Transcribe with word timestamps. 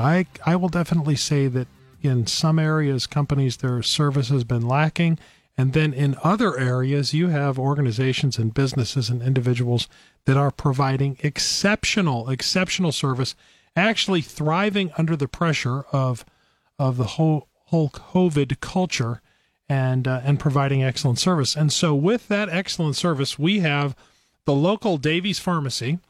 I 0.00 0.26
I 0.44 0.56
will 0.56 0.68
definitely 0.68 1.16
say 1.16 1.46
that 1.48 1.68
in 2.02 2.26
some 2.26 2.58
areas 2.58 3.06
companies 3.06 3.58
their 3.58 3.82
service 3.82 4.28
has 4.30 4.44
been 4.44 4.66
lacking 4.66 5.18
and 5.56 5.72
then 5.74 5.92
in 5.92 6.16
other 6.24 6.58
areas 6.58 7.12
you 7.12 7.28
have 7.28 7.58
organizations 7.58 8.38
and 8.38 8.54
businesses 8.54 9.10
and 9.10 9.22
individuals 9.22 9.88
that 10.24 10.36
are 10.36 10.50
providing 10.50 11.18
exceptional 11.22 12.30
exceptional 12.30 12.92
service 12.92 13.34
actually 13.76 14.22
thriving 14.22 14.90
under 14.96 15.16
the 15.16 15.28
pressure 15.28 15.82
of 15.92 16.24
of 16.78 16.96
the 16.96 17.04
whole 17.04 17.48
whole 17.66 17.90
COVID 17.90 18.60
culture 18.60 19.20
and 19.68 20.08
uh, 20.08 20.20
and 20.24 20.40
providing 20.40 20.82
excellent 20.82 21.18
service. 21.18 21.54
And 21.54 21.72
so 21.72 21.94
with 21.94 22.28
that 22.28 22.48
excellent 22.48 22.96
service, 22.96 23.38
we 23.38 23.60
have 23.60 23.94
the 24.44 24.54
local 24.54 24.96
Davies 24.96 25.38
Pharmacy. 25.38 26.00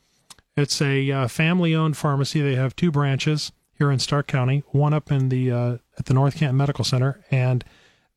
It's 0.56 0.80
a 0.80 1.10
uh, 1.10 1.28
family-owned 1.28 1.96
pharmacy. 1.96 2.40
They 2.40 2.54
have 2.54 2.74
two 2.74 2.90
branches 2.90 3.52
here 3.80 3.90
in 3.90 3.98
Stark 3.98 4.26
County, 4.26 4.62
one 4.72 4.92
up 4.92 5.10
in 5.10 5.30
the 5.30 5.50
uh, 5.50 5.78
at 5.98 6.04
the 6.04 6.12
North 6.12 6.36
Canton 6.36 6.58
Medical 6.58 6.84
Center, 6.84 7.24
and 7.30 7.64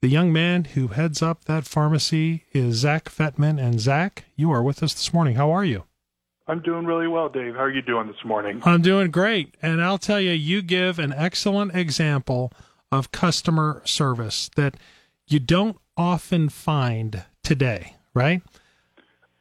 the 0.01 0.09
young 0.09 0.33
man 0.33 0.65
who 0.65 0.89
heads 0.89 1.21
up 1.21 1.45
that 1.45 1.63
pharmacy 1.63 2.43
is 2.51 2.75
Zak 2.75 3.05
Fettman. 3.05 3.63
And 3.63 3.79
Zak, 3.79 4.25
you 4.35 4.51
are 4.51 4.61
with 4.61 4.83
us 4.83 4.93
this 4.93 5.13
morning. 5.13 5.35
How 5.35 5.51
are 5.51 5.63
you? 5.63 5.85
I'm 6.47 6.61
doing 6.61 6.85
really 6.85 7.07
well, 7.07 7.29
Dave. 7.29 7.55
How 7.55 7.61
are 7.61 7.71
you 7.71 7.81
doing 7.81 8.07
this 8.07 8.25
morning? 8.25 8.61
I'm 8.65 8.81
doing 8.81 9.09
great. 9.09 9.55
And 9.61 9.81
I'll 9.81 9.97
tell 9.97 10.19
you, 10.19 10.31
you 10.31 10.61
give 10.61 10.99
an 10.99 11.13
excellent 11.15 11.73
example 11.73 12.51
of 12.91 13.13
customer 13.13 13.81
service 13.85 14.49
that 14.57 14.75
you 15.25 15.39
don't 15.39 15.77
often 15.95 16.49
find 16.49 17.23
today, 17.41 17.95
right? 18.13 18.41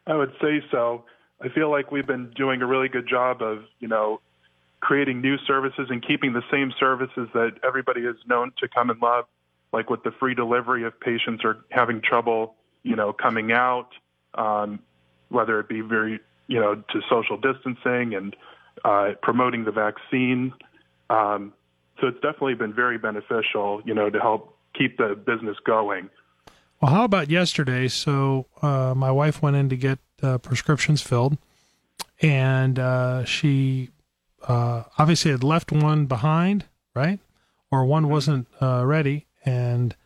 I 0.07 0.15
would 0.15 0.33
say 0.41 0.63
so. 0.71 1.03
I 1.41 1.49
feel 1.49 1.69
like 1.69 1.91
we've 1.91 2.07
been 2.07 2.31
doing 2.37 2.63
a 2.63 2.67
really 2.67 2.89
good 2.89 3.09
job 3.09 3.43
of, 3.43 3.65
you 3.81 3.89
know, 3.89 4.21
creating 4.83 5.23
new 5.23 5.39
services 5.47 5.87
and 5.89 6.05
keeping 6.07 6.33
the 6.33 6.43
same 6.51 6.73
services 6.79 7.29
that 7.33 7.53
everybody 7.65 8.01
is 8.03 8.17
known 8.27 8.53
to 8.59 8.69
come 8.69 8.91
and 8.91 9.01
love, 9.01 9.25
like 9.73 9.89
with 9.89 10.03
the 10.03 10.11
free 10.19 10.35
delivery 10.35 10.83
if 10.83 10.93
patients 11.01 11.45
are 11.45 11.65
having 11.71 12.03
trouble, 12.03 12.57
you 12.83 12.97
know, 12.97 13.13
coming 13.13 13.53
out, 13.53 13.91
um, 14.35 14.81
whether 15.29 15.61
it 15.61 15.69
be 15.69 15.81
very, 15.81 16.19
you 16.49 16.59
know, 16.59 16.75
to 16.75 17.01
social 17.09 17.37
distancing 17.39 18.15
and 18.15 18.37
uh, 18.85 19.13
promoting 19.23 19.65
the 19.65 19.71
vaccine. 19.71 20.53
Um, 21.09 21.53
so 22.01 22.09
it's 22.09 22.21
definitely 22.21 22.55
been 22.55 22.75
very 22.75 22.99
beneficial, 22.99 23.83
you 23.85 23.95
know, 23.95 24.11
to 24.11 24.19
help 24.19 24.59
keep 24.75 24.99
the 24.99 25.15
business 25.15 25.57
going. 25.65 26.11
Well, 26.81 26.91
how 26.91 27.05
about 27.05 27.31
yesterday? 27.31 27.87
So 27.87 28.47
uh, 28.61 28.95
my 28.97 29.13
wife 29.13 29.41
went 29.41 29.55
in 29.55 29.69
to 29.69 29.77
get 29.77 30.01
uh, 30.21 30.39
prescriptions 30.39 31.01
filled, 31.03 31.39
and 32.21 32.81
uh, 32.81 33.25
she 33.25 33.91
uh, 34.49 34.85
obviously 34.99 35.31
had 35.31 35.45
left 35.45 35.73
one 35.73 36.07
behind, 36.07 36.67
right? 36.95 37.21
Or 37.71 37.85
one 37.85 38.09
wasn't 38.09 38.49
uh, 38.61 38.85
ready, 38.85 39.27
and 39.45 39.97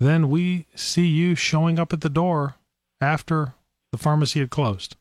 then 0.00 0.28
we 0.28 0.66
see 0.74 1.06
you 1.06 1.34
showing 1.34 1.78
up 1.78 1.92
at 1.92 2.00
the 2.00 2.10
door 2.10 2.56
after 3.00 3.54
the 3.92 3.98
pharmacy 3.98 4.40
had 4.40 4.50
closed. 4.50 4.96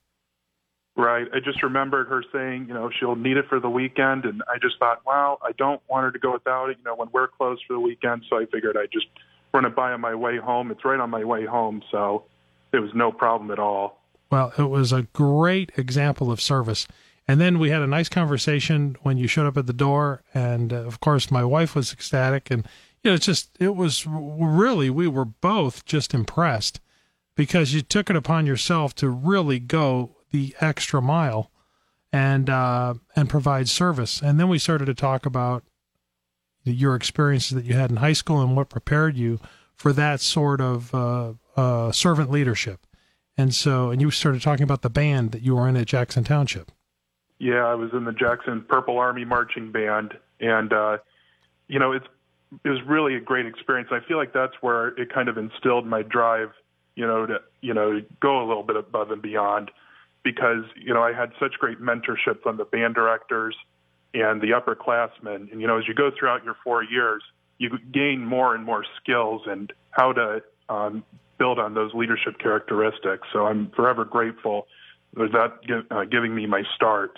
Right. 0.95 1.27
I 1.33 1.39
just 1.39 1.63
remembered 1.63 2.09
her 2.09 2.23
saying, 2.33 2.65
you 2.67 2.73
know, 2.73 2.91
she'll 2.99 3.15
need 3.15 3.37
it 3.37 3.45
for 3.47 3.59
the 3.59 3.69
weekend, 3.69 4.25
and 4.25 4.43
I 4.47 4.57
just 4.61 4.77
thought, 4.77 5.05
wow, 5.05 5.39
I 5.41 5.53
don't 5.53 5.81
want 5.89 6.03
her 6.03 6.11
to 6.11 6.19
go 6.19 6.33
without 6.33 6.69
it. 6.69 6.77
You 6.77 6.83
know, 6.83 6.95
when 6.95 7.07
we're 7.13 7.29
closed 7.29 7.63
for 7.65 7.73
the 7.73 7.79
weekend, 7.79 8.23
so 8.29 8.37
I 8.37 8.45
figured 8.45 8.77
I'd 8.77 8.91
just 8.91 9.07
run 9.53 9.65
it 9.65 9.75
by 9.75 9.93
on 9.93 10.01
my 10.01 10.13
way 10.13 10.37
home. 10.37 10.69
It's 10.69 10.83
right 10.83 10.99
on 10.99 11.09
my 11.09 11.23
way 11.23 11.45
home, 11.45 11.81
so 11.91 12.25
it 12.73 12.79
was 12.79 12.91
no 12.93 13.11
problem 13.11 13.51
at 13.51 13.59
all. 13.59 14.01
Well, 14.29 14.53
it 14.57 14.69
was 14.69 14.91
a 14.91 15.03
great 15.13 15.71
example 15.77 16.31
of 16.31 16.41
service. 16.41 16.87
And 17.31 17.39
then 17.39 17.59
we 17.59 17.69
had 17.69 17.81
a 17.81 17.87
nice 17.87 18.09
conversation 18.09 18.97
when 19.03 19.17
you 19.17 19.25
showed 19.25 19.47
up 19.47 19.55
at 19.55 19.65
the 19.65 19.71
door, 19.71 20.21
and 20.33 20.73
uh, 20.73 20.79
of 20.79 20.99
course, 20.99 21.31
my 21.31 21.45
wife 21.45 21.75
was 21.75 21.93
ecstatic, 21.93 22.51
and 22.51 22.67
you 23.01 23.09
know, 23.09 23.15
it's 23.15 23.25
just 23.25 23.55
it 23.57 23.73
was 23.73 24.05
really 24.05 24.89
we 24.89 25.07
were 25.07 25.23
both 25.23 25.85
just 25.85 26.13
impressed 26.13 26.81
because 27.37 27.73
you 27.73 27.83
took 27.83 28.09
it 28.09 28.17
upon 28.17 28.45
yourself 28.45 28.93
to 28.95 29.07
really 29.07 29.59
go 29.59 30.17
the 30.31 30.53
extra 30.59 31.01
mile 31.01 31.51
and 32.11 32.49
uh, 32.49 32.95
and 33.15 33.29
provide 33.29 33.69
service. 33.69 34.21
And 34.21 34.37
then 34.37 34.49
we 34.49 34.59
started 34.59 34.87
to 34.87 34.93
talk 34.93 35.25
about 35.25 35.63
your 36.65 36.95
experiences 36.95 37.55
that 37.55 37.63
you 37.63 37.75
had 37.75 37.91
in 37.91 37.95
high 37.95 38.11
school 38.11 38.41
and 38.41 38.57
what 38.57 38.67
prepared 38.67 39.15
you 39.15 39.39
for 39.73 39.93
that 39.93 40.19
sort 40.19 40.59
of 40.59 40.93
uh, 40.93 41.31
uh, 41.55 41.93
servant 41.93 42.29
leadership. 42.29 42.85
And 43.37 43.55
so, 43.55 43.89
and 43.89 44.01
you 44.01 44.11
started 44.11 44.41
talking 44.41 44.65
about 44.65 44.81
the 44.81 44.89
band 44.89 45.31
that 45.31 45.43
you 45.43 45.55
were 45.55 45.69
in 45.69 45.77
at 45.77 45.87
Jackson 45.87 46.25
Township. 46.25 46.73
Yeah, 47.41 47.65
I 47.65 47.73
was 47.73 47.89
in 47.91 48.03
the 48.05 48.11
Jackson 48.11 48.63
Purple 48.69 48.99
Army 48.99 49.25
marching 49.25 49.71
band, 49.71 50.13
and 50.39 50.71
uh, 50.71 50.97
you 51.67 51.79
know, 51.79 51.91
it's 51.91 52.05
it 52.63 52.69
was 52.69 52.77
really 52.85 53.15
a 53.15 53.19
great 53.19 53.47
experience. 53.47 53.89
I 53.91 53.99
feel 54.07 54.17
like 54.17 54.31
that's 54.31 54.53
where 54.61 54.89
it 54.89 55.11
kind 55.11 55.27
of 55.27 55.39
instilled 55.39 55.87
my 55.87 56.03
drive, 56.03 56.51
you 56.93 57.07
know, 57.07 57.25
to 57.25 57.39
you 57.61 57.73
know 57.73 57.99
go 58.19 58.45
a 58.45 58.45
little 58.47 58.61
bit 58.61 58.75
above 58.75 59.09
and 59.09 59.23
beyond, 59.23 59.71
because 60.21 60.65
you 60.75 60.93
know 60.93 61.01
I 61.01 61.13
had 61.13 61.31
such 61.39 61.53
great 61.53 61.81
mentorship 61.81 62.43
from 62.43 62.57
the 62.57 62.65
band 62.65 62.93
directors 62.93 63.55
and 64.13 64.39
the 64.39 64.51
upperclassmen, 64.51 65.51
and 65.51 65.59
you 65.59 65.65
know, 65.65 65.79
as 65.79 65.87
you 65.87 65.95
go 65.95 66.11
throughout 66.11 66.43
your 66.43 66.57
four 66.63 66.83
years, 66.83 67.23
you 67.57 67.71
gain 67.91 68.23
more 68.23 68.53
and 68.53 68.63
more 68.63 68.85
skills 69.01 69.41
and 69.47 69.73
how 69.89 70.13
to 70.13 70.43
um, 70.69 71.03
build 71.39 71.57
on 71.57 71.73
those 71.73 71.91
leadership 71.95 72.37
characteristics. 72.37 73.27
So 73.33 73.47
I'm 73.47 73.71
forever 73.71 74.05
grateful 74.05 74.67
for 75.15 75.27
that 75.29 75.57
uh, 75.89 76.03
giving 76.03 76.35
me 76.35 76.45
my 76.45 76.61
start. 76.75 77.17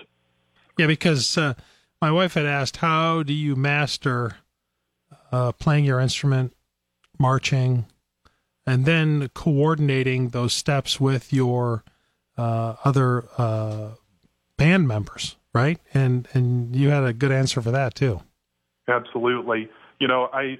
Yeah, 0.78 0.88
because 0.88 1.38
uh, 1.38 1.54
my 2.02 2.12
wife 2.12 2.34
had 2.34 2.46
asked, 2.46 2.78
how 2.78 3.24
do 3.24 3.34
you 3.34 3.56
master 3.56 4.38
uh, 5.32 5.52
playing 5.54 5.86
your 5.86 6.00
instrument, 6.00 6.54
marching, 7.20 7.86
and 8.66 8.86
then 8.86 9.30
coordinating 9.34 10.30
those 10.30 10.54
steps 10.54 11.00
with 11.00 11.34
your 11.34 11.84
uh, 12.38 12.76
other 12.84 13.26
uh, 13.38 13.90
band 14.58 14.88
members, 14.88 15.36
right? 15.54 15.80
And 15.94 16.28
and 16.34 16.76
you 16.76 16.90
had 16.90 17.04
a 17.04 17.14
good 17.14 17.32
answer 17.32 17.62
for 17.62 17.72
that 17.72 17.96
too. 17.96 18.22
Absolutely. 18.88 19.70
You 20.00 20.08
know, 20.08 20.30
I 20.34 20.60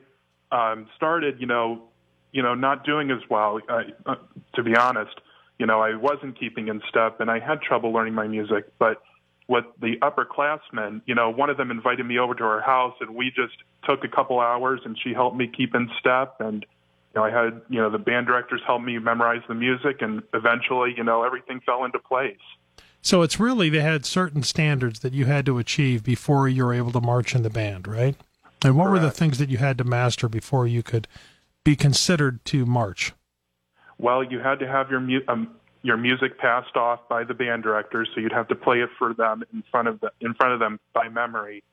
um, 0.52 0.88
started, 0.96 1.40
you 1.40 1.48
know, 1.48 1.84
you 2.32 2.42
know, 2.42 2.56
not 2.56 2.86
doing 2.86 3.12
as 3.12 3.22
well. 3.30 3.60
Uh, 3.70 4.16
to 4.56 4.64
be 4.64 4.76
honest, 4.76 5.20
you 5.60 5.66
know, 5.66 5.82
I 5.82 5.96
wasn't 5.96 6.40
keeping 6.40 6.68
in 6.68 6.82
step, 6.90 7.20
and 7.20 7.30
I 7.30 7.40
had 7.40 7.62
trouble 7.62 7.92
learning 7.92 8.14
my 8.14 8.28
music, 8.28 8.72
but 8.80 9.02
with 9.48 9.66
the 9.82 9.98
upperclassmen, 10.02 11.02
you 11.06 11.16
know, 11.16 11.30
one 11.30 11.50
of 11.50 11.58
them 11.58 11.72
invited 11.72 12.06
me 12.06 12.18
over 12.18 12.34
to 12.34 12.44
her 12.44 12.62
house 12.62 12.96
and 13.02 13.16
we 13.16 13.30
just 13.30 13.56
took 13.84 14.04
a 14.04 14.08
couple 14.08 14.40
hours 14.40 14.82
and 14.86 14.98
she 15.04 15.14
helped 15.14 15.36
me 15.36 15.48
keep 15.48 15.76
in 15.76 15.90
step 16.00 16.36
and 16.40 16.66
you 17.14 17.22
know, 17.22 17.26
I 17.26 17.30
had, 17.30 17.62
you 17.70 17.80
know, 17.80 17.92
the 17.92 18.00
band 18.00 18.26
directors 18.26 18.62
helped 18.66 18.86
me 18.86 18.98
memorize 18.98 19.42
the 19.48 19.54
music 19.54 20.02
and 20.02 20.24
eventually, 20.34 20.94
you 20.98 21.04
know, 21.04 21.24
everything 21.24 21.62
fell 21.66 21.86
into 21.86 22.00
place. 22.00 22.38
So 23.02 23.22
it's 23.22 23.40
really 23.40 23.70
they 23.70 23.82
had 23.82 24.06
certain 24.06 24.44
standards 24.44 25.02
that 25.02 25.14
you 25.14 25.26
had 25.26 25.46
to 25.46 25.60
achieve 25.60 26.04
before 26.04 26.48
you 26.48 26.64
were 26.64 26.74
able 26.74 26.92
to 26.94 27.02
march 27.02 27.36
in 27.36 27.44
the 27.44 27.50
band, 27.50 27.88
right? 27.88 28.16
And 28.64 28.78
what 28.78 28.86
Correct. 28.88 29.04
were 29.04 29.08
the 29.08 29.12
things 29.12 29.38
that 29.40 29.50
you 29.50 29.58
had 29.58 29.78
to 29.80 29.84
master 29.84 30.30
before 30.30 30.66
you 30.66 30.82
could 30.82 31.08
be 31.64 31.76
considered 31.76 32.44
to 32.46 32.66
march? 32.66 33.14
Well, 33.98 34.24
you 34.24 34.40
had 34.40 34.60
to 34.60 34.68
have 34.68 34.90
your 34.90 35.02
mu- 35.02 35.22
um, 35.28 35.56
your 35.84 35.98
music 35.98 36.40
passed 36.40 36.76
off 36.76 37.08
by 37.10 37.26
the 37.26 37.34
band 37.34 37.62
directors, 37.62 38.10
so 38.16 38.22
you'd 38.22 38.32
have 38.32 38.48
to 38.48 38.56
play 38.56 38.80
it 38.80 38.90
for 38.98 39.14
them 39.14 39.44
in 39.54 39.64
front 39.70 39.90
of 39.90 40.00
the, 40.00 40.12
in 40.22 40.34
front 40.34 40.54
of 40.54 40.60
them 40.60 40.80
by 40.94 41.10
memory, 41.10 41.64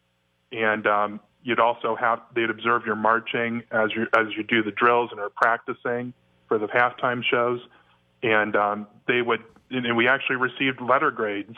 and 0.52 0.86
um, 0.86 1.20
you'd 1.42 1.60
also 1.60 1.96
have 1.96 2.20
they'd 2.34 2.50
observe 2.50 2.84
your 2.84 2.96
marching 2.96 3.62
as 3.70 3.90
you 3.94 4.06
as 4.14 4.26
you 4.36 4.42
do 4.42 4.62
the 4.62 4.72
drills 4.72 5.10
and 5.12 5.20
are 5.20 5.30
practicing 5.30 6.12
for 6.48 6.58
the 6.58 6.66
halftime 6.66 7.22
shows, 7.24 7.60
and 8.22 8.56
um, 8.56 8.86
they 9.06 9.22
would 9.22 9.42
and 9.70 9.96
we 9.96 10.08
actually 10.08 10.36
received 10.36 10.80
letter 10.80 11.12
grades 11.12 11.54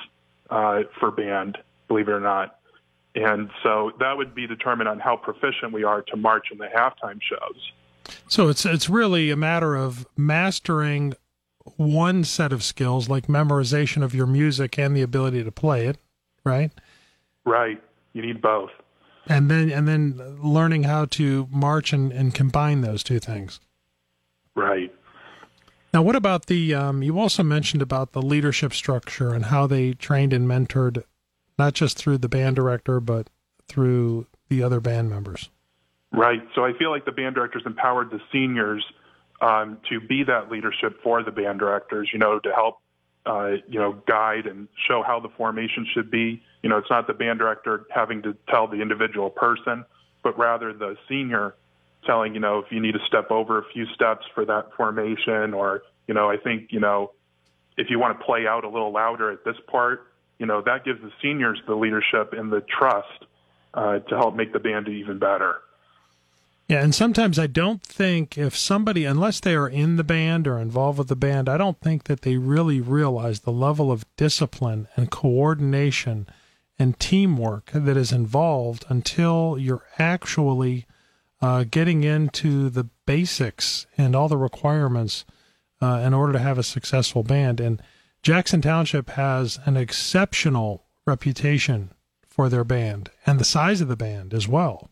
uh, 0.51 0.81
for 1.01 1.11
band, 1.11 1.57
believe 1.89 2.09
it 2.09 2.13
or 2.13 2.21
not, 2.21 2.59
and 3.15 3.51
so 3.63 3.93
that 3.99 4.19
would 4.19 4.35
be 4.35 4.47
determined 4.47 4.91
on 4.91 4.99
how 5.01 5.17
proficient 5.17 5.73
we 5.73 5.85
are 5.85 6.03
to 6.03 6.17
march 6.17 6.49
in 6.53 6.59
the 6.59 6.67
halftime 6.67 7.19
shows. 7.23 7.73
So 8.29 8.49
it's 8.49 8.67
it's 8.67 8.91
really 8.91 9.31
a 9.31 9.37
matter 9.37 9.75
of 9.75 10.07
mastering 10.19 11.15
one 11.77 12.25
set 12.25 12.53
of 12.53 12.63
skills 12.63 13.09
like 13.09 13.27
memorization 13.27 14.03
of 14.03 14.15
your 14.15 14.27
music 14.27 14.79
and 14.79 14.97
the 14.97 15.03
ability 15.03 15.45
to 15.45 15.53
play 15.53 15.87
it, 15.87 15.99
right? 16.45 16.71
Right. 17.45 17.83
You 18.13 18.23
need 18.23 18.41
both. 18.41 18.71
And 19.29 19.51
then 19.51 19.71
and 19.71 19.87
then 19.87 20.39
learning 20.43 20.83
how 20.83 21.05
to 21.07 21.49
march 21.51 21.93
and, 21.93 22.13
and 22.13 22.35
combine 22.35 22.81
those 22.81 23.03
two 23.05 23.21
things. 23.21 23.61
Right. 24.55 24.93
Now, 25.95 26.03
what 26.03 26.17
about 26.17 26.47
the? 26.47 26.75
Um, 26.75 27.03
you 27.03 27.19
also 27.19 27.43
mentioned 27.43 27.83
about 27.83 28.13
the 28.13 28.23
leadership 28.23 28.73
structure 28.73 29.33
and 29.33 29.47
how 29.47 29.67
they 29.67 29.93
trained 29.93 30.33
and 30.33 30.49
mentored, 30.49 31.05
not 31.59 31.75
just 31.75 31.97
through 31.97 32.19
the 32.19 32.29
band 32.29 32.57
director, 32.57 32.99
but 32.99 33.29
through 33.69 34.27
the 34.49 34.63
other 34.63 34.81
band 34.81 35.09
members. 35.09 35.51
Right. 36.13 36.43
So 36.55 36.65
I 36.65 36.73
feel 36.77 36.91
like 36.91 37.05
the 37.05 37.13
band 37.13 37.35
directors 37.35 37.63
empowered 37.65 38.11
the 38.11 38.21
seniors 38.33 38.85
um, 39.43 39.79
to 39.91 40.01
be 40.01 40.25
that 40.25 40.51
leadership 40.51 41.03
for 41.03 41.23
the 41.23 41.31
band 41.31 41.59
directors. 41.59 42.09
You 42.13 42.19
know, 42.19 42.39
to 42.39 42.53
help, 42.53 42.79
uh, 43.27 43.57
you 43.69 43.79
know, 43.79 44.01
guide 44.07 44.47
and 44.47 44.69
show 44.89 45.03
how 45.03 45.21
the 45.21 45.29
formation 45.37 45.87
should 45.93 46.11
be. 46.11 46.43
You 46.63 46.71
know, 46.71 46.79
it's 46.79 46.91
not 46.91 47.07
the 47.07 47.13
band 47.13 47.39
director 47.39 47.87
having 47.91 48.23
to 48.23 48.35
tell 48.49 48.67
the 48.69 48.81
individual 48.81 49.29
person, 49.29 49.85
but 50.23 50.39
rather 50.39 50.73
the 50.73 50.97
senior 51.09 51.55
telling, 52.07 52.35
you 52.35 52.41
know, 52.41 52.59
if 52.59 52.67
you 52.71 52.81
need 52.81 52.93
to 52.93 53.05
step 53.07 53.31
over 53.31 53.59
a 53.59 53.65
few 53.73 53.87
steps 53.95 54.25
for 54.35 54.45
that 54.45 54.71
formation, 54.77 55.55
or, 55.55 55.83
you 56.07 56.15
know, 56.15 56.31
I 56.31 56.37
think, 56.37 56.73
you 56.73 56.81
know, 56.81 57.13
if 57.77 57.91
you 57.91 57.99
want 57.99 58.19
to 58.19 58.25
play 58.25 58.47
out 58.47 58.65
a 58.65 58.69
little 58.69 58.93
louder 58.93 59.31
at 59.31 59.45
this 59.45 59.57
part, 59.69 60.09
you 60.39 60.47
know, 60.47 60.63
that 60.63 60.85
gives 60.85 61.01
the 61.01 61.11
seniors 61.23 61.61
the 61.67 61.75
leadership 61.75 62.33
and 62.33 62.53
the 62.53 62.61
trust 62.63 63.27
uh, 63.75 64.01
to 64.01 64.17
help 64.17 64.35
make 64.35 64.53
the 64.53 64.59
band 64.59 64.89
even 64.89 65.19
better. 65.19 65.61
Yeah, 66.69 66.83
and 66.83 66.95
sometimes 66.95 67.39
I 67.39 67.49
don't 67.49 67.83
think 67.83 68.39
if 68.39 68.57
somebody, 68.57 69.05
unless 69.05 69.41
they 69.41 69.55
are 69.55 69.69
in 69.69 69.97
the 69.97 70.05
band 70.05 70.47
or 70.47 70.59
involved 70.59 70.99
with 70.99 71.09
the 71.09 71.17
band, 71.17 71.49
I 71.49 71.59
don't 71.59 71.81
think 71.81 72.05
that 72.05 72.23
they 72.23 72.37
really 72.37 72.81
realize 72.81 73.41
the 73.41 73.53
level 73.53 73.93
of 73.93 74.07
discipline 74.17 74.89
and 74.97 75.11
coordination 75.11 76.27
and 76.79 76.99
teamwork 76.99 77.71
that 77.73 77.97
is 77.97 78.13
involved 78.13 78.85
until 78.89 79.57
you're 79.59 79.85
actually 79.99 80.87
uh, 81.41 81.65
getting 81.71 82.05
into 82.05 82.71
the 82.71 82.85
basics 83.07 83.87
and 83.99 84.15
all 84.15 84.29
the 84.29 84.37
requirements 84.37 85.25
uh, 85.81 86.01
in 86.05 86.15
order 86.15 86.33
to 86.33 86.39
have 86.39 86.59
a 86.59 86.63
successful 86.63 87.23
band. 87.23 87.61
And 87.61 87.83
Jackson 88.23 88.63
Township 88.63 89.11
has 89.11 89.59
an 89.67 89.77
exceptional 89.77 90.85
reputation 91.05 91.91
for 92.27 92.49
their 92.49 92.65
band 92.65 93.11
and 93.27 93.39
the 93.41 93.45
size 93.45 93.81
of 93.81 93.89
the 93.89 93.97
band 93.97 94.33
as 94.33 94.47
well. 94.47 94.92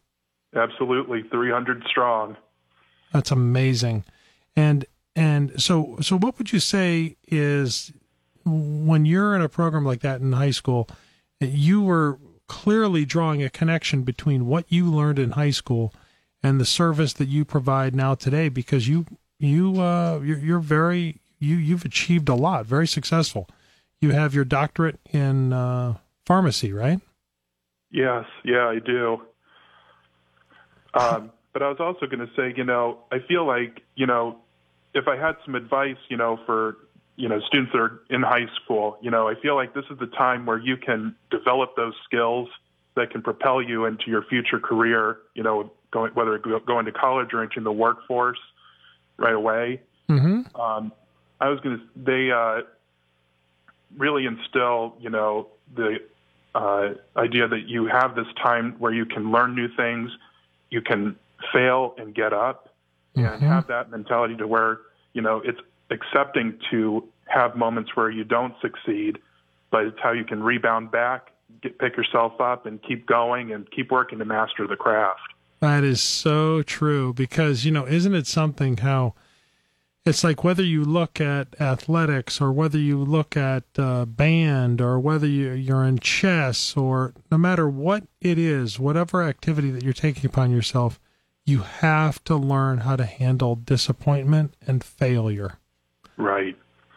Absolutely, 0.55 1.23
300 1.31 1.85
strong. 1.89 2.37
That's 3.13 3.31
amazing. 3.31 4.05
And 4.57 4.85
and 5.17 5.61
so 5.61 5.97
so 6.01 6.17
what 6.17 6.39
would 6.39 6.53
you 6.53 6.61
say 6.61 7.17
is 7.29 7.93
when 8.45 9.05
you're 9.05 9.35
in 9.35 9.43
a 9.43 9.49
program 9.49 9.85
like 9.85 10.01
that 10.01 10.21
in 10.21 10.33
high 10.33 10.51
school, 10.51 10.89
you 11.41 11.83
were 11.83 12.19
clearly 12.47 13.05
drawing 13.05 13.43
a 13.43 13.51
connection 13.51 14.03
between 14.03 14.47
what 14.47 14.65
you 14.69 14.91
learned 14.91 15.19
in 15.19 15.33
high 15.33 15.51
school 15.51 15.95
and 16.43 16.61
the 16.61 16.65
service 16.65 17.13
that 17.15 17.29
you 17.29 17.45
provide 17.45 17.95
now 17.95 18.15
today 18.15 18.49
because 18.49 18.89
you 18.89 19.07
you 19.39 19.81
uh 19.81 20.21
you're, 20.23 20.39
you're 20.39 20.59
very 20.59 21.21
you 21.39 21.57
you've 21.57 21.85
achieved 21.85 22.29
a 22.29 22.35
lot 22.35 22.67
very 22.67 22.87
successful. 22.87 23.49
You 24.01 24.11
have 24.11 24.35
your 24.35 24.45
doctorate 24.45 24.99
in 25.13 25.53
uh 25.53 25.97
pharmacy 26.25 26.73
right? 26.73 27.01
Yes. 27.91 28.25
Yeah 28.45 28.69
i 28.69 28.79
do 28.79 29.21
um 30.95 31.31
but 31.53 31.63
i 31.63 31.69
was 31.69 31.79
also 31.81 32.07
going 32.07 32.27
to 32.27 32.33
say 32.37 32.53
you 32.57 32.65
know 32.65 32.99
i 33.13 33.19
feel 33.29 33.47
like 33.47 33.83
you 33.95 34.07
know 34.07 34.37
if 34.95 35.09
i 35.09 35.17
had 35.17 35.37
some 35.45 35.55
advice 35.55 35.99
you 36.09 36.17
know 36.17 36.39
for 36.47 36.77
you 37.17 37.29
know 37.29 37.41
students 37.41 37.73
that 37.73 37.79
are 37.79 38.01
in 38.11 38.23
high 38.23 38.47
school 38.63 38.99
you 39.03 39.11
know 39.11 39.29
i 39.29 39.35
feel 39.41 39.55
like 39.55 39.75
this 39.75 39.85
is 39.91 39.99
the 39.99 40.07
time 40.07 40.47
where 40.47 40.59
you 40.59 40.77
can 40.77 41.15
develop 41.31 41.77
those 41.77 41.95
skills 42.05 42.49
that 42.97 43.11
can 43.11 43.23
propel 43.23 43.63
you 43.63 43.85
into 43.85 44.05
your 44.09 44.23
future 44.25 44.59
career 44.59 45.19
you 45.35 45.43
know 45.43 45.71
going 45.91 46.13
whether 46.15 46.35
it 46.35 46.43
go 46.43 46.59
going 46.61 46.87
to 46.87 46.93
college 46.93 47.29
or 47.33 47.43
entering 47.43 47.65
the 47.65 47.73
workforce 47.73 48.39
right 49.17 49.35
away. 49.35 49.81
Mm-hmm. 50.09 50.61
Um, 50.61 50.93
I 51.41 51.49
was 51.49 51.61
going 51.61 51.79
to 51.79 51.85
they 51.97 52.31
uh, 52.31 52.63
really 53.97 54.27
instill 54.27 54.97
you 55.01 55.11
know 55.11 55.49
the 55.75 55.99
uh, 56.55 56.91
idea 57.17 57.47
that 57.49 57.69
you 57.69 57.87
have 57.87 58.15
this 58.17 58.27
time 58.43 58.75
where 58.79 58.93
you 58.93 59.07
can 59.07 59.31
learn 59.31 59.55
new 59.55 59.69
things, 59.77 60.11
you 60.71 60.81
can 60.81 61.17
fail 61.53 61.95
and 61.99 62.15
get 62.15 62.33
up, 62.33 62.75
mm-hmm. 63.17 63.27
and 63.27 63.43
have 63.43 63.67
that 63.69 63.91
mentality 63.91 64.37
to 64.37 64.47
where 64.47 64.79
you 65.13 65.23
know 65.23 65.43
it's 65.45 65.61
accepting 65.91 66.59
to 66.71 67.05
have 67.27 67.57
moments 67.57 67.95
where 67.95 68.11
you 68.11 68.25
don't 68.25 68.55
succeed, 68.61 69.19
but 69.71 69.85
it's 69.85 69.99
how 70.03 70.13
you 70.13 70.25
can 70.25 70.43
rebound 70.43 70.91
back, 70.91 71.31
get, 71.63 71.79
pick 71.79 71.97
yourself 71.97 72.41
up, 72.41 72.67
and 72.67 72.83
keep 72.83 73.07
going 73.07 73.53
and 73.53 73.71
keep 73.71 73.91
working 73.91 74.19
to 74.19 74.25
master 74.25 74.67
the 74.67 74.77
craft. 74.77 75.21
That 75.61 75.85
is 75.85 76.01
so 76.01 76.63
true 76.63 77.13
because, 77.13 77.65
you 77.65 77.71
know, 77.71 77.87
isn't 77.87 78.15
it 78.15 78.27
something 78.27 78.79
how 78.79 79.15
it's 80.11 80.25
like 80.25 80.45
whether 80.45 80.63
you 80.63 80.85
look 80.85 81.21
at 81.21 81.59
athletics 81.61 82.41
or 82.41 82.53
whether 82.53 82.77
you 82.79 82.99
look 82.99 83.37
at 83.37 83.65
uh, 83.79 84.05
band 84.05 84.81
or 84.81 84.99
whether 84.99 85.27
you, 85.27 85.53
you're 85.53 85.85
in 85.85 85.99
chess 86.01 86.77
or 86.77 87.15
no 87.31 87.39
matter 87.39 87.69
what 87.69 88.05
it 88.21 88.37
is, 88.37 88.79
whatever 88.79 89.23
activity 89.23 89.71
that 89.71 89.85
you're 89.85 89.93
taking 89.93 90.27
upon 90.27 90.51
yourself, 90.51 91.01
you 91.47 91.61
have 91.61 92.23
to 92.25 92.37
learn 92.37 92.79
how 92.79 92.97
to 92.97 93.05
handle 93.07 93.55
disappointment 93.55 94.55
and 94.67 94.83
failure. 94.85 95.59
Right. 96.17 96.57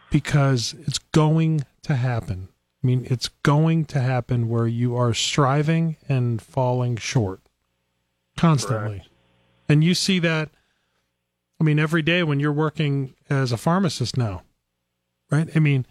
Because 0.10 0.76
it's 0.86 1.00
going 1.00 1.66
to 1.84 1.96
happen. 1.96 2.50
I 2.84 2.88
mean, 2.88 3.08
it's 3.10 3.30
going 3.44 3.86
to 3.86 4.02
happen 4.02 4.50
where 4.50 4.68
you 4.68 4.98
are 4.98 5.14
striving 5.14 5.98
and 6.10 6.42
falling 6.42 6.98
short 6.98 7.42
constantly. 8.36 8.98
Correct. 8.98 9.10
And 9.70 9.84
you 9.84 9.94
see 9.94 10.20
that, 10.20 10.50
I 11.64 11.66
mean, 11.66 11.80
every 11.80 12.02
day 12.02 12.24
when 12.24 12.42
you're 12.42 12.52
working 12.52 13.14
as 13.30 13.54
a 13.54 13.58
pharmacist 13.58 14.18
now, 14.18 14.42
right? 15.32 15.48
I 15.56 15.60
mean, 15.60 15.86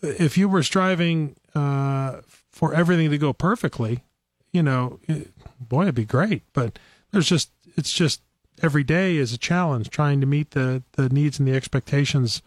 if 0.00 0.38
you 0.38 0.48
were 0.48 0.62
striving 0.62 1.36
uh, 1.54 2.22
for 2.50 2.72
everything 2.72 3.10
to 3.10 3.18
go 3.18 3.34
perfectly, 3.34 4.04
you 4.52 4.62
know, 4.62 4.98
it, 5.06 5.32
boy, 5.60 5.82
it'd 5.82 5.96
be 5.96 6.06
great. 6.06 6.44
But 6.54 6.78
there's 7.10 7.28
just, 7.28 7.50
it's 7.76 7.92
just 7.92 8.22
every 8.62 8.82
day 8.82 9.18
is 9.18 9.34
a 9.34 9.38
challenge 9.38 9.90
trying 9.90 10.18
to 10.22 10.26
meet 10.26 10.52
the, 10.52 10.82
the 10.92 11.10
needs 11.10 11.38
and 11.38 11.46
the 11.46 11.54
expectations 11.54 12.40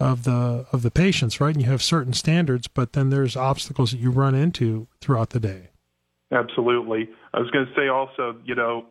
of 0.00 0.24
the 0.24 0.66
of 0.72 0.82
the 0.82 0.90
patients, 0.90 1.40
right? 1.40 1.54
And 1.54 1.62
you 1.62 1.70
have 1.70 1.82
certain 1.82 2.12
standards, 2.12 2.66
but 2.66 2.92
then 2.94 3.10
there's 3.10 3.36
obstacles 3.36 3.92
that 3.92 3.98
you 3.98 4.10
run 4.10 4.34
into 4.34 4.88
throughout 5.00 5.30
the 5.30 5.38
day. 5.38 5.68
Absolutely. 6.32 7.08
I 7.32 7.38
was 7.38 7.52
going 7.52 7.66
to 7.66 7.74
say 7.76 7.86
also, 7.86 8.36
you 8.44 8.56
know, 8.56 8.86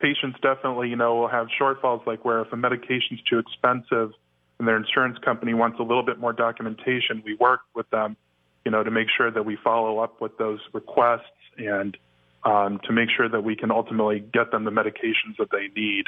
patients 0.00 0.38
definitely, 0.42 0.88
you 0.88 0.96
know, 0.96 1.14
will 1.14 1.28
have 1.28 1.48
shortfalls 1.60 2.06
like 2.06 2.24
where 2.24 2.40
if 2.40 2.52
a 2.52 2.56
medication's 2.56 3.20
too 3.28 3.38
expensive 3.38 4.12
and 4.58 4.68
their 4.68 4.76
insurance 4.76 5.18
company 5.24 5.54
wants 5.54 5.78
a 5.78 5.82
little 5.82 6.02
bit 6.02 6.18
more 6.18 6.32
documentation, 6.32 7.22
we 7.24 7.34
work 7.34 7.60
with 7.74 7.88
them, 7.90 8.16
you 8.64 8.70
know, 8.70 8.82
to 8.82 8.90
make 8.90 9.08
sure 9.16 9.30
that 9.30 9.44
we 9.44 9.56
follow 9.62 9.98
up 9.98 10.20
with 10.20 10.36
those 10.38 10.60
requests 10.72 11.22
and 11.58 11.96
um, 12.44 12.80
to 12.84 12.92
make 12.92 13.08
sure 13.14 13.28
that 13.28 13.42
we 13.42 13.56
can 13.56 13.70
ultimately 13.70 14.20
get 14.20 14.50
them 14.50 14.64
the 14.64 14.70
medications 14.70 15.36
that 15.38 15.48
they 15.50 15.68
need. 15.74 16.04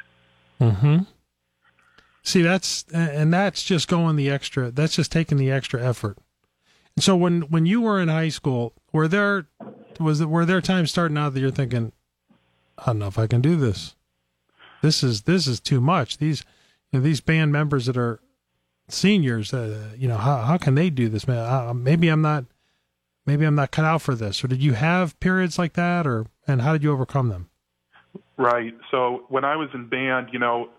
Mm-hmm. 0.60 0.98
See, 2.22 2.42
that's 2.42 2.84
and 2.92 3.32
that's 3.32 3.62
just 3.62 3.88
going 3.88 4.16
the 4.16 4.30
extra. 4.30 4.70
That's 4.70 4.96
just 4.96 5.10
taking 5.10 5.38
the 5.38 5.50
extra 5.50 5.82
effort. 5.82 6.18
And 6.94 7.02
so 7.02 7.16
when 7.16 7.42
when 7.42 7.64
you 7.64 7.80
were 7.80 8.00
in 8.00 8.08
high 8.08 8.28
school, 8.28 8.74
were 8.92 9.08
there 9.08 9.46
was 9.98 10.24
were 10.24 10.44
there 10.44 10.60
times 10.60 10.90
starting 10.90 11.16
out 11.16 11.34
that 11.34 11.40
you're 11.40 11.50
thinking, 11.50 11.92
I 12.78 12.86
don't 12.86 12.98
know 12.98 13.06
if 13.08 13.18
I 13.18 13.26
can 13.26 13.40
do 13.40 13.56
this. 13.56 13.94
This 14.82 15.02
is 15.02 15.22
this 15.22 15.46
is 15.46 15.60
too 15.60 15.80
much. 15.80 16.18
These 16.18 16.44
you 16.90 16.98
know, 16.98 17.04
these 17.04 17.20
band 17.20 17.52
members 17.52 17.86
that 17.86 17.96
are 17.96 18.20
seniors, 18.88 19.52
uh, 19.52 19.90
you 19.96 20.08
know, 20.08 20.16
how 20.16 20.38
how 20.38 20.56
can 20.56 20.74
they 20.74 20.90
do 20.90 21.08
this? 21.08 21.26
Man, 21.26 21.82
maybe 21.82 22.08
I'm 22.08 22.22
not 22.22 22.44
maybe 23.26 23.44
I'm 23.44 23.54
not 23.54 23.70
cut 23.70 23.84
out 23.84 24.02
for 24.02 24.14
this. 24.14 24.42
Or 24.42 24.48
did 24.48 24.62
you 24.62 24.72
have 24.72 25.18
periods 25.20 25.58
like 25.58 25.74
that, 25.74 26.06
or 26.06 26.26
and 26.46 26.62
how 26.62 26.72
did 26.72 26.82
you 26.82 26.92
overcome 26.92 27.28
them? 27.28 27.50
Right. 28.36 28.74
So 28.90 29.24
when 29.28 29.44
I 29.44 29.56
was 29.56 29.68
in 29.74 29.88
band, 29.88 30.28
you 30.32 30.38
know, 30.38 30.70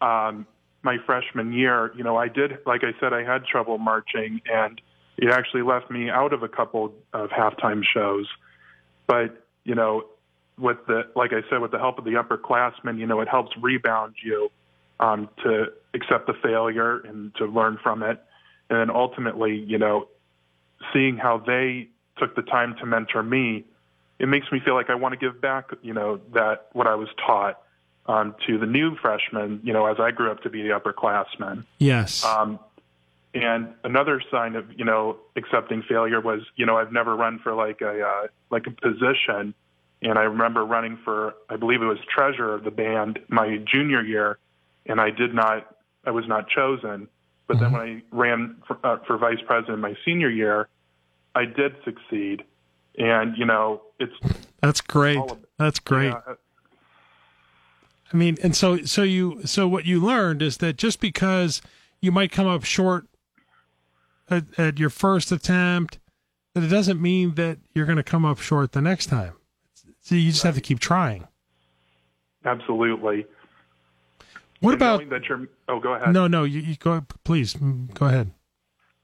um, 0.00 0.46
my 0.82 0.96
freshman 1.06 1.52
year, 1.52 1.92
you 1.96 2.04
know, 2.04 2.16
I 2.16 2.28
did, 2.28 2.58
like 2.66 2.82
I 2.82 2.98
said, 3.00 3.12
I 3.12 3.24
had 3.24 3.44
trouble 3.44 3.78
marching, 3.78 4.40
and 4.46 4.80
it 5.16 5.30
actually 5.30 5.62
left 5.62 5.90
me 5.90 6.10
out 6.10 6.32
of 6.32 6.42
a 6.42 6.48
couple 6.48 6.92
of 7.12 7.30
halftime 7.30 7.82
shows. 7.82 8.26
But 9.06 9.46
you 9.64 9.74
know, 9.74 10.04
with 10.58 10.78
the 10.86 11.02
like 11.14 11.32
I 11.32 11.48
said, 11.50 11.60
with 11.60 11.70
the 11.70 11.78
help 11.78 11.98
of 11.98 12.04
the 12.04 12.12
upperclassmen, 12.12 12.98
you 12.98 13.06
know, 13.06 13.20
it 13.20 13.28
helps 13.28 13.50
rebound 13.60 14.14
you 14.22 14.50
um, 15.00 15.28
to 15.44 15.66
accept 15.94 16.26
the 16.26 16.34
failure 16.42 16.98
and 17.00 17.34
to 17.36 17.46
learn 17.46 17.78
from 17.82 18.02
it, 18.02 18.22
and 18.70 18.78
then 18.78 18.90
ultimately, 18.90 19.56
you 19.56 19.78
know, 19.78 20.08
seeing 20.92 21.16
how 21.16 21.38
they 21.38 21.88
took 22.18 22.34
the 22.34 22.42
time 22.42 22.74
to 22.80 22.86
mentor 22.86 23.22
me, 23.22 23.64
it 24.18 24.26
makes 24.26 24.50
me 24.50 24.60
feel 24.64 24.74
like 24.74 24.90
I 24.90 24.94
want 24.96 25.12
to 25.12 25.18
give 25.18 25.40
back, 25.40 25.70
you 25.82 25.94
know, 25.94 26.20
that 26.34 26.68
what 26.72 26.86
I 26.86 26.94
was 26.96 27.08
taught 27.24 27.60
um, 28.06 28.34
to 28.46 28.58
the 28.58 28.66
new 28.66 28.96
freshmen, 28.96 29.60
you 29.62 29.72
know, 29.72 29.86
as 29.86 29.98
I 30.00 30.10
grew 30.10 30.30
up 30.30 30.42
to 30.42 30.50
be 30.50 30.62
the 30.62 30.70
upperclassmen. 30.70 31.64
Yes. 31.78 32.24
Um, 32.24 32.58
and 33.34 33.68
another 33.84 34.22
sign 34.30 34.56
of 34.56 34.66
you 34.76 34.84
know 34.84 35.18
accepting 35.36 35.82
failure 35.82 36.20
was 36.20 36.40
you 36.56 36.66
know 36.66 36.76
I've 36.76 36.92
never 36.92 37.14
run 37.14 37.38
for 37.38 37.54
like 37.54 37.80
a 37.80 38.02
uh, 38.02 38.26
like 38.50 38.66
a 38.66 38.70
position 38.70 39.54
And 40.02 40.18
I 40.18 40.22
remember 40.22 40.64
running 40.64 40.98
for, 41.04 41.34
I 41.50 41.56
believe 41.56 41.82
it 41.82 41.86
was 41.86 41.98
treasurer 42.08 42.54
of 42.54 42.64
the 42.64 42.70
band 42.70 43.18
my 43.28 43.58
junior 43.72 44.02
year, 44.02 44.38
and 44.86 45.00
I 45.00 45.10
did 45.10 45.34
not, 45.34 45.74
I 46.04 46.10
was 46.10 46.26
not 46.28 46.48
chosen. 46.48 47.08
But 47.46 47.56
mm-hmm. 47.56 47.62
then 47.62 47.72
when 47.72 47.80
I 47.80 48.02
ran 48.16 48.56
for, 48.66 48.78
uh, 48.84 48.98
for 49.06 49.18
vice 49.18 49.40
president 49.46 49.80
my 49.80 49.94
senior 50.04 50.30
year, 50.30 50.68
I 51.34 51.44
did 51.44 51.74
succeed. 51.84 52.44
And, 52.96 53.36
you 53.36 53.44
know, 53.44 53.82
it's. 53.98 54.12
That's 54.60 54.80
great. 54.80 55.18
That's 55.58 55.78
great. 55.78 56.12
Yeah, 56.12 56.34
I 58.12 58.16
mean, 58.16 58.38
and 58.42 58.56
so 58.56 58.84
so 58.84 59.02
you 59.02 59.42
so 59.44 59.68
what 59.68 59.84
you 59.84 60.00
learned 60.00 60.40
is 60.40 60.58
that 60.58 60.76
just 60.76 61.00
because 61.00 61.60
you 62.00 62.10
might 62.10 62.32
come 62.32 62.46
up 62.46 62.64
short 62.64 63.06
at, 64.30 64.44
at 64.58 64.78
your 64.78 64.90
first 64.90 65.30
attempt, 65.30 65.98
that 66.54 66.64
it 66.64 66.68
doesn't 66.68 67.00
mean 67.00 67.34
that 67.34 67.58
you're 67.74 67.86
going 67.86 67.96
to 67.96 68.02
come 68.02 68.24
up 68.24 68.38
short 68.38 68.72
the 68.72 68.80
next 68.80 69.06
time. 69.06 69.34
So 70.08 70.14
you 70.14 70.30
just 70.30 70.42
right. 70.42 70.48
have 70.48 70.54
to 70.54 70.62
keep 70.62 70.78
trying. 70.78 71.28
Absolutely. 72.42 73.26
What 74.60 74.72
and 74.72 74.80
about 74.80 75.10
that 75.10 75.28
you're? 75.28 75.46
Oh, 75.68 75.80
go 75.80 75.92
ahead. 75.92 76.14
No, 76.14 76.26
no, 76.26 76.44
you, 76.44 76.60
you 76.60 76.76
go. 76.76 77.04
Please 77.24 77.52
mm, 77.52 77.92
go 77.92 78.06
ahead. 78.06 78.32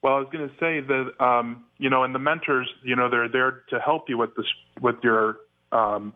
Well, 0.01 0.15
I 0.15 0.19
was 0.21 0.29
going 0.33 0.49
to 0.49 0.55
say 0.55 0.81
that 0.81 1.23
um, 1.23 1.67
you 1.77 1.91
know, 1.91 2.05
and 2.05 2.15
the 2.15 2.19
mentors, 2.19 2.67
you 2.83 2.97
know, 2.97 3.11
they're 3.11 3.29
there 3.29 3.65
to 3.69 3.79
help 3.81 4.09
you 4.09 4.17
with 4.17 4.35
this, 4.35 4.47
with 4.81 4.97
your 5.03 5.41
um, 5.73 6.15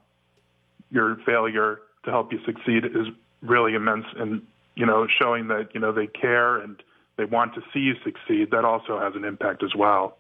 your 0.90 1.18
failure 1.26 1.80
to 2.07 2.11
help 2.11 2.33
you 2.33 2.38
succeed 2.47 2.87
is 2.87 3.09
really 3.42 3.75
immense, 3.75 4.07
and 4.16 4.40
you 4.75 4.87
know, 4.87 5.07
showing 5.21 5.49
that 5.49 5.68
you 5.75 5.80
know 5.80 5.92
they 5.92 6.07
care 6.07 6.57
and 6.57 6.83
they 7.18 7.26
want 7.26 7.52
to 7.57 7.61
see 7.75 7.80
you 7.80 7.92
succeed. 8.02 8.52
That 8.52 8.64
also 8.64 8.99
has 8.99 9.14
an 9.14 9.26
impact 9.26 9.62
as 9.62 9.75
well. 9.76 10.16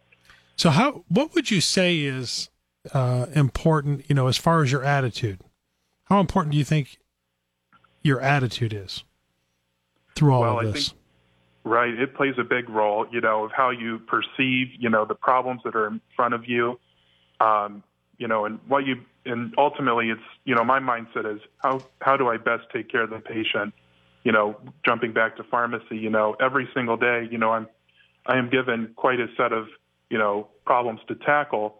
So, 0.56 0.68
how 0.68 1.04
what 1.08 1.34
would 1.34 1.50
you 1.50 1.62
say 1.62 2.00
is 2.00 2.50
uh, 2.92 3.26
important? 3.34 4.04
You 4.08 4.14
know, 4.14 4.26
as 4.28 4.36
far 4.36 4.62
as 4.62 4.72
your 4.72 4.84
attitude, 4.84 5.40
how 6.04 6.20
important 6.20 6.52
do 6.52 6.58
you 6.58 6.64
think 6.64 6.98
your 8.02 8.20
attitude 8.20 8.72
is 8.72 9.04
through 10.14 10.32
all 10.32 10.40
well, 10.42 10.60
of 10.60 10.72
this? 10.72 10.88
Think, 10.88 11.00
right, 11.64 11.94
it 11.94 12.14
plays 12.14 12.34
a 12.38 12.44
big 12.44 12.68
role. 12.68 13.06
You 13.10 13.20
know, 13.20 13.44
of 13.44 13.52
how 13.52 13.70
you 13.70 13.98
perceive, 14.00 14.68
you 14.78 14.88
know, 14.88 15.04
the 15.04 15.14
problems 15.14 15.62
that 15.64 15.74
are 15.74 15.86
in 15.86 16.00
front 16.16 16.34
of 16.34 16.48
you. 16.48 16.78
Um, 17.40 17.82
you 18.18 18.26
know, 18.26 18.44
and 18.44 18.58
what 18.66 18.84
you 18.84 18.96
and 19.24 19.54
ultimately, 19.58 20.10
it's 20.10 20.20
you 20.44 20.54
know, 20.54 20.64
my 20.64 20.80
mindset 20.80 21.32
is 21.32 21.40
how 21.58 21.82
how 22.00 22.16
do 22.16 22.28
I 22.28 22.36
best 22.36 22.64
take 22.72 22.90
care 22.90 23.02
of 23.02 23.10
the 23.10 23.20
patient? 23.20 23.72
You 24.24 24.32
know, 24.32 24.56
jumping 24.84 25.12
back 25.12 25.36
to 25.36 25.44
pharmacy, 25.44 25.96
you 25.96 26.10
know, 26.10 26.36
every 26.40 26.68
single 26.74 26.96
day, 26.96 27.28
you 27.30 27.38
know, 27.38 27.52
I'm 27.52 27.68
I 28.26 28.36
am 28.36 28.50
given 28.50 28.92
quite 28.96 29.20
a 29.20 29.26
set 29.36 29.52
of 29.52 29.68
you 30.10 30.18
know 30.18 30.48
problems 30.64 31.00
to 31.08 31.14
tackle, 31.14 31.76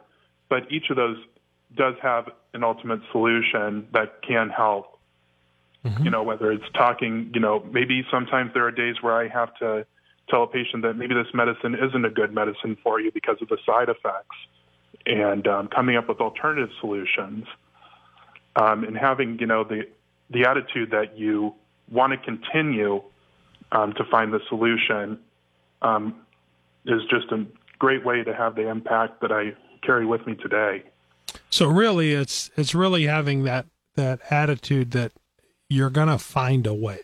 but 0.48 0.70
each 0.70 0.90
of 0.90 0.96
those 0.96 1.18
does 1.76 1.94
have 2.02 2.28
an 2.54 2.64
ultimate 2.64 3.00
solution 3.12 3.86
that 3.92 4.22
can 4.22 4.48
help. 4.48 4.98
Mm-hmm. 5.84 6.04
You 6.04 6.10
know, 6.10 6.22
whether 6.22 6.50
it's 6.50 6.64
talking, 6.74 7.30
you 7.34 7.40
know, 7.40 7.64
maybe 7.70 8.04
sometimes 8.10 8.52
there 8.54 8.64
are 8.64 8.70
days 8.70 8.96
where 9.00 9.14
I 9.14 9.28
have 9.28 9.54
to 9.58 9.86
tell 10.28 10.42
a 10.42 10.46
patient 10.46 10.82
that 10.82 10.94
maybe 10.94 11.14
this 11.14 11.32
medicine 11.32 11.74
isn't 11.74 12.04
a 12.04 12.10
good 12.10 12.34
medicine 12.34 12.76
for 12.82 13.00
you 13.00 13.10
because 13.12 13.36
of 13.40 13.48
the 13.48 13.58
side 13.64 13.88
effects 13.88 14.36
and 15.06 15.46
um, 15.46 15.68
coming 15.68 15.96
up 15.96 16.08
with 16.08 16.20
alternative 16.20 16.70
solutions 16.80 17.46
um, 18.56 18.84
and 18.84 18.96
having 18.96 19.38
you 19.38 19.46
know 19.46 19.64
the 19.64 19.86
the 20.30 20.44
attitude 20.44 20.90
that 20.90 21.16
you 21.16 21.54
want 21.90 22.12
to 22.12 22.18
continue 22.18 23.02
um, 23.72 23.92
to 23.94 24.04
find 24.10 24.32
the 24.32 24.40
solution 24.48 25.18
um, 25.80 26.14
is 26.84 27.00
just 27.08 27.30
a 27.32 27.46
great 27.78 28.04
way 28.04 28.22
to 28.22 28.34
have 28.34 28.54
the 28.54 28.68
impact 28.68 29.20
that 29.22 29.32
I 29.32 29.54
carry 29.82 30.06
with 30.06 30.26
me 30.26 30.35
today. 30.35 30.82
So 31.50 31.66
really, 31.66 32.12
it's 32.12 32.50
it's 32.56 32.75
really 32.75 33.04
having 33.04 33.44
that 33.44 33.66
that 33.94 34.20
attitude 34.30 34.92
that 34.92 35.12
you're 35.68 35.90
going 35.90 36.08
to 36.08 36.18
find 36.18 36.66
a 36.66 36.75
way, 36.75 37.00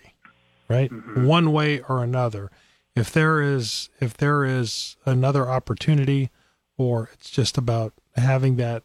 right? 0.69 0.91
Mm-hmm. 0.91 1.27
One 1.27 1.53
way 1.53 1.81
or 1.81 2.03
another. 2.03 2.51
If 2.95 3.13
there 3.13 3.43
is 3.43 3.91
if 4.01 4.17
there 4.17 4.45
is 4.45 4.97
another 5.05 5.49
opportunity 5.49 6.31
or 6.77 7.11
it's 7.13 7.31
just 7.31 7.59
about 7.59 7.93
having 8.17 8.57
that 8.57 8.83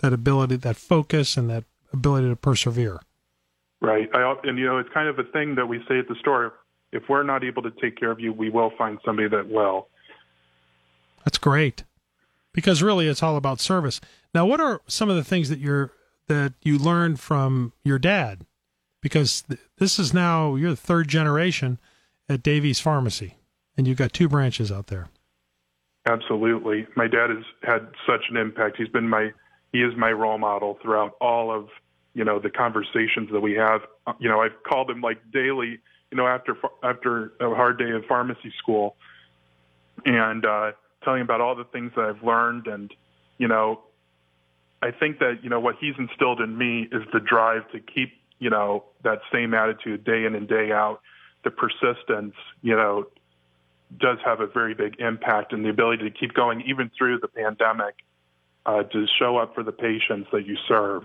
that 0.00 0.12
ability, 0.12 0.56
that 0.56 0.76
focus, 0.76 1.36
and 1.36 1.50
that 1.50 1.64
ability 1.92 2.28
to 2.28 2.36
persevere. 2.36 3.00
Right. 3.80 4.08
I, 4.12 4.34
and 4.44 4.58
you 4.58 4.66
know, 4.66 4.78
it's 4.78 4.88
kind 4.92 5.08
of 5.08 5.18
a 5.18 5.24
thing 5.24 5.54
that 5.56 5.66
we 5.66 5.78
say 5.88 5.98
at 5.98 6.08
the 6.08 6.16
store. 6.20 6.54
If 6.92 7.04
we're 7.08 7.22
not 7.22 7.44
able 7.44 7.62
to 7.62 7.70
take 7.70 7.98
care 7.98 8.10
of 8.10 8.18
you, 8.18 8.32
we 8.32 8.48
will 8.48 8.72
find 8.78 8.98
somebody 9.04 9.28
that 9.28 9.48
will. 9.48 9.88
That's 11.24 11.38
great, 11.38 11.84
because 12.52 12.82
really, 12.82 13.08
it's 13.08 13.22
all 13.22 13.36
about 13.36 13.60
service. 13.60 14.00
Now, 14.34 14.46
what 14.46 14.60
are 14.60 14.80
some 14.86 15.10
of 15.10 15.16
the 15.16 15.24
things 15.24 15.48
that 15.48 15.58
you're 15.58 15.92
that 16.26 16.54
you 16.62 16.78
learned 16.78 17.20
from 17.20 17.72
your 17.84 17.98
dad? 17.98 18.46
Because 19.00 19.42
th- 19.42 19.60
this 19.78 19.98
is 19.98 20.12
now 20.12 20.54
you're 20.54 20.70
the 20.70 20.76
third 20.76 21.08
generation 21.08 21.78
at 22.28 22.42
Davies 22.42 22.80
Pharmacy, 22.80 23.36
and 23.76 23.86
you've 23.86 23.98
got 23.98 24.12
two 24.12 24.28
branches 24.28 24.72
out 24.72 24.88
there. 24.88 25.08
Absolutely. 26.06 26.86
My 26.96 27.06
dad 27.06 27.30
has 27.30 27.44
had 27.62 27.88
such 28.06 28.24
an 28.30 28.36
impact. 28.36 28.76
He's 28.76 28.88
been 28.88 29.08
my 29.08 29.32
he 29.72 29.82
is 29.82 29.94
my 29.96 30.10
role 30.10 30.38
model 30.38 30.78
throughout 30.82 31.14
all 31.20 31.54
of, 31.54 31.68
you 32.14 32.24
know, 32.24 32.38
the 32.38 32.48
conversations 32.48 33.30
that 33.30 33.40
we 33.40 33.52
have. 33.54 33.82
You 34.18 34.28
know, 34.30 34.40
I've 34.40 34.62
called 34.62 34.90
him 34.90 35.02
like 35.02 35.18
daily, 35.30 35.78
you 36.10 36.16
know, 36.16 36.26
after 36.26 36.56
after 36.82 37.32
a 37.40 37.54
hard 37.54 37.78
day 37.78 37.90
of 37.90 38.04
pharmacy 38.06 38.52
school 38.58 38.96
and 40.06 40.46
uh 40.46 40.72
telling 41.08 41.22
about 41.22 41.40
all 41.40 41.54
the 41.54 41.64
things 41.64 41.92
that 41.96 42.04
I've 42.04 42.22
learned 42.22 42.66
and 42.66 42.92
you 43.38 43.48
know, 43.48 43.80
I 44.82 44.90
think 44.90 45.20
that, 45.20 45.38
you 45.42 45.48
know, 45.48 45.60
what 45.60 45.76
he's 45.80 45.94
instilled 45.98 46.40
in 46.40 46.56
me 46.58 46.88
is 46.92 47.02
the 47.12 47.20
drive 47.20 47.70
to 47.72 47.80
keep, 47.80 48.12
you 48.38 48.50
know, 48.50 48.84
that 49.02 49.20
same 49.32 49.54
attitude 49.54 50.04
day 50.04 50.24
in 50.24 50.34
and 50.34 50.46
day 50.46 50.70
out, 50.70 51.00
the 51.44 51.50
persistence, 51.50 52.34
you 52.62 52.76
know, 52.76 53.06
does 53.98 54.18
have 54.24 54.40
a 54.40 54.46
very 54.46 54.74
big 54.74 55.00
impact 55.00 55.52
and 55.52 55.64
the 55.64 55.70
ability 55.70 56.04
to 56.04 56.10
keep 56.10 56.34
going 56.34 56.62
even 56.66 56.90
through 56.96 57.18
the 57.20 57.28
pandemic 57.28 57.94
uh, 58.66 58.82
to 58.82 59.06
show 59.18 59.38
up 59.38 59.54
for 59.54 59.62
the 59.62 59.72
patients 59.72 60.28
that 60.32 60.46
you 60.46 60.56
serve 60.68 61.04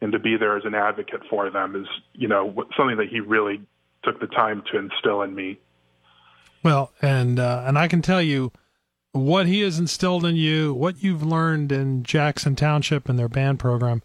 and 0.00 0.12
to 0.12 0.18
be 0.18 0.36
there 0.36 0.56
as 0.56 0.64
an 0.64 0.74
advocate 0.74 1.20
for 1.28 1.50
them 1.50 1.76
is 1.76 1.86
you 2.14 2.26
know 2.26 2.64
something 2.74 2.96
that 2.96 3.08
he 3.08 3.20
really 3.20 3.60
took 4.02 4.18
the 4.18 4.26
time 4.26 4.62
to 4.72 4.78
instill 4.78 5.20
in 5.20 5.34
me. 5.34 5.58
Well 6.62 6.90
and 7.02 7.38
uh, 7.38 7.64
and 7.66 7.78
i 7.78 7.86
can 7.86 8.00
tell 8.00 8.22
you 8.22 8.50
what 9.12 9.46
he 9.46 9.60
has 9.60 9.78
instilled 9.78 10.24
in 10.24 10.36
you 10.36 10.72
what 10.72 11.02
you've 11.02 11.22
learned 11.22 11.70
in 11.70 12.02
jackson 12.02 12.56
township 12.56 13.08
and 13.08 13.18
their 13.18 13.28
band 13.28 13.58
program 13.58 14.02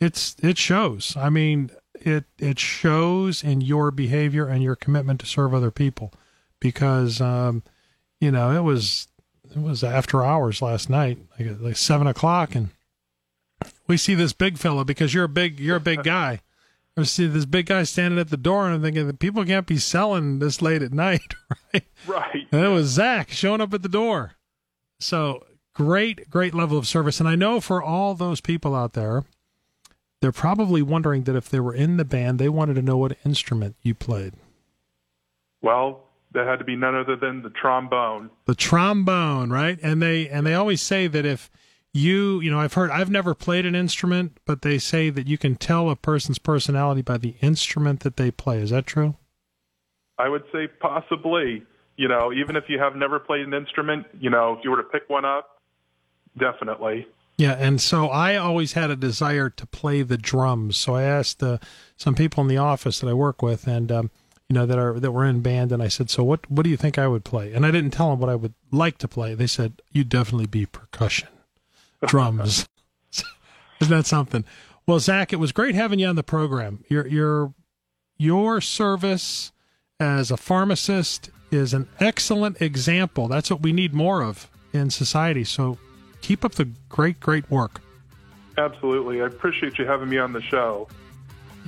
it's 0.00 0.36
it 0.42 0.56
shows 0.56 1.16
i 1.16 1.28
mean 1.28 1.70
it 1.94 2.24
it 2.38 2.58
shows 2.58 3.42
in 3.42 3.60
your 3.60 3.90
behavior 3.90 4.46
and 4.46 4.62
your 4.62 4.76
commitment 4.76 5.20
to 5.20 5.26
serve 5.26 5.54
other 5.54 5.70
people 5.70 6.12
because 6.60 7.20
um, 7.20 7.62
you 8.20 8.30
know 8.30 8.50
it 8.50 8.62
was 8.62 9.08
it 9.54 9.60
was 9.60 9.84
after 9.84 10.24
hours 10.24 10.60
last 10.60 10.90
night, 10.90 11.18
like 11.38 11.48
like 11.60 11.76
seven 11.76 12.06
o'clock, 12.06 12.54
and 12.54 12.70
we 13.86 13.96
see 13.96 14.14
this 14.14 14.32
big 14.32 14.58
fella 14.58 14.84
because 14.84 15.14
you're 15.14 15.24
a 15.24 15.28
big 15.28 15.60
you're 15.60 15.76
a 15.76 15.80
big 15.80 16.02
guy. 16.04 16.40
We 16.96 17.04
see 17.04 17.26
this 17.26 17.44
big 17.44 17.66
guy 17.66 17.82
standing 17.82 18.20
at 18.20 18.30
the 18.30 18.36
door, 18.36 18.66
and 18.66 18.76
I'm 18.76 18.82
thinking 18.82 19.06
that 19.08 19.18
people 19.18 19.44
can't 19.44 19.66
be 19.66 19.78
selling 19.78 20.38
this 20.38 20.62
late 20.62 20.80
at 20.80 20.92
night, 20.92 21.34
right? 21.72 21.84
Right. 22.06 22.46
And 22.52 22.64
it 22.64 22.68
was 22.68 22.86
Zak 22.86 23.30
showing 23.30 23.60
up 23.60 23.74
at 23.74 23.82
the 23.82 23.88
door. 23.88 24.32
So 25.04 25.44
great, 25.74 26.30
great 26.30 26.54
level 26.54 26.78
of 26.78 26.86
service, 26.86 27.20
and 27.20 27.28
I 27.28 27.34
know 27.34 27.60
for 27.60 27.82
all 27.82 28.14
those 28.14 28.40
people 28.40 28.74
out 28.74 28.94
there, 28.94 29.24
they're 30.22 30.32
probably 30.32 30.80
wondering 30.80 31.24
that 31.24 31.36
if 31.36 31.50
they 31.50 31.60
were 31.60 31.74
in 31.74 31.98
the 31.98 32.06
band, 32.06 32.38
they 32.38 32.48
wanted 32.48 32.74
to 32.76 32.82
know 32.82 32.96
what 32.96 33.18
instrument 33.22 33.76
you 33.82 33.94
played. 33.94 34.32
Well, 35.60 36.04
that 36.32 36.46
had 36.46 36.58
to 36.60 36.64
be 36.64 36.74
none 36.74 36.94
other 36.94 37.16
than 37.16 37.42
the 37.42 37.50
trombone. 37.50 38.30
The 38.46 38.54
trombone, 38.54 39.50
right? 39.50 39.78
And 39.82 40.00
they 40.00 40.26
and 40.26 40.46
they 40.46 40.54
always 40.54 40.80
say 40.80 41.06
that 41.06 41.26
if 41.26 41.50
you, 41.92 42.40
you 42.40 42.50
know, 42.50 42.58
I've 42.58 42.72
heard 42.72 42.90
I've 42.90 43.10
never 43.10 43.34
played 43.34 43.66
an 43.66 43.74
instrument, 43.74 44.38
but 44.46 44.62
they 44.62 44.78
say 44.78 45.10
that 45.10 45.26
you 45.26 45.36
can 45.36 45.54
tell 45.56 45.90
a 45.90 45.96
person's 45.96 46.38
personality 46.38 47.02
by 47.02 47.18
the 47.18 47.36
instrument 47.42 48.00
that 48.00 48.16
they 48.16 48.30
play. 48.30 48.58
Is 48.62 48.70
that 48.70 48.86
true? 48.86 49.16
I 50.18 50.30
would 50.30 50.44
say 50.50 50.66
possibly. 50.80 51.62
You 51.96 52.08
know, 52.08 52.32
even 52.32 52.56
if 52.56 52.64
you 52.68 52.78
have 52.78 52.96
never 52.96 53.18
played 53.18 53.46
an 53.46 53.54
instrument, 53.54 54.06
you 54.18 54.30
know, 54.30 54.56
if 54.58 54.64
you 54.64 54.70
were 54.70 54.78
to 54.78 54.82
pick 54.82 55.08
one 55.08 55.24
up, 55.24 55.60
definitely. 56.36 57.06
Yeah, 57.36 57.52
and 57.52 57.80
so 57.80 58.08
I 58.08 58.36
always 58.36 58.74
had 58.74 58.90
a 58.90 58.96
desire 58.96 59.50
to 59.50 59.66
play 59.66 60.02
the 60.02 60.16
drums. 60.16 60.76
So 60.76 60.94
I 60.94 61.02
asked 61.02 61.42
uh, 61.42 61.58
some 61.96 62.14
people 62.14 62.42
in 62.42 62.48
the 62.48 62.58
office 62.58 63.00
that 63.00 63.08
I 63.08 63.12
work 63.12 63.42
with, 63.42 63.66
and 63.66 63.90
um, 63.90 64.10
you 64.48 64.54
know, 64.54 64.66
that 64.66 64.78
are 64.78 65.00
that 65.00 65.10
were 65.10 65.24
in 65.24 65.40
band, 65.40 65.72
and 65.72 65.82
I 65.82 65.88
said, 65.88 66.10
"So 66.10 66.22
what? 66.22 66.48
What 66.50 66.64
do 66.64 66.70
you 66.70 66.76
think 66.76 66.98
I 66.98 67.08
would 67.08 67.24
play?" 67.24 67.52
And 67.52 67.66
I 67.66 67.70
didn't 67.70 67.90
tell 67.90 68.10
them 68.10 68.20
what 68.20 68.30
I 68.30 68.36
would 68.36 68.54
like 68.70 68.98
to 68.98 69.08
play. 69.08 69.34
They 69.34 69.46
said, 69.46 69.82
"You'd 69.90 70.08
definitely 70.08 70.46
be 70.46 70.66
percussion, 70.66 71.28
drums." 72.06 72.68
Isn't 73.80 73.96
that 73.96 74.06
something? 74.06 74.44
Well, 74.86 75.00
Zak, 75.00 75.32
it 75.32 75.36
was 75.36 75.52
great 75.52 75.74
having 75.74 75.98
you 75.98 76.06
on 76.06 76.16
the 76.16 76.22
program. 76.22 76.84
Your 76.88 77.06
your 77.06 77.54
your 78.16 78.60
service 78.60 79.50
as 79.98 80.30
a 80.30 80.36
pharmacist 80.36 81.30
is 81.54 81.72
an 81.72 81.88
excellent 82.00 82.60
example. 82.60 83.28
That's 83.28 83.50
what 83.50 83.62
we 83.62 83.72
need 83.72 83.94
more 83.94 84.22
of 84.22 84.48
in 84.72 84.90
society. 84.90 85.44
So 85.44 85.78
keep 86.20 86.44
up 86.44 86.52
the 86.52 86.68
great, 86.88 87.20
great 87.20 87.50
work. 87.50 87.80
Absolutely. 88.56 89.22
I 89.22 89.26
appreciate 89.26 89.78
you 89.78 89.86
having 89.86 90.08
me 90.08 90.18
on 90.18 90.32
the 90.32 90.42
show. 90.42 90.88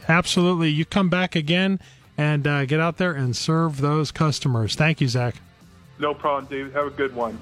Absolutely. 0.09 0.71
You 0.71 0.85
come 0.85 1.09
back 1.09 1.35
again 1.35 1.81
and 2.17 2.47
uh, 2.47 2.65
get 2.65 2.81
out 2.81 2.97
there 2.97 3.13
and 3.13 3.37
serve 3.37 3.81
those 3.81 4.11
customers. 4.11 4.75
Thank 4.75 5.01
you, 5.01 5.09
Zak. 5.09 5.37
No 5.99 6.15
problem, 6.15 6.47
Dave. 6.47 6.73
Have 6.75 6.87
a 6.87 6.91
good 6.91 7.15
one. 7.15 7.39